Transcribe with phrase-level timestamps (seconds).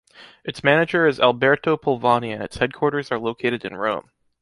[0.43, 4.09] Its manager is Alberto Polvani and its headquarters are located in Rome.